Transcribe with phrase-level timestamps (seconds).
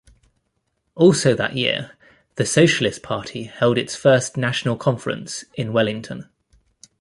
[0.95, 1.91] Also that year
[2.33, 6.27] the Socialist Party held its first national conference in Wellington.